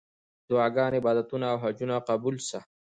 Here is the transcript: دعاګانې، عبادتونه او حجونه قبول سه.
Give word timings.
دعاګانې، 0.49 0.97
عبادتونه 1.01 1.45
او 1.51 1.57
حجونه 1.63 1.95
قبول 2.09 2.35
سه. 2.49 2.59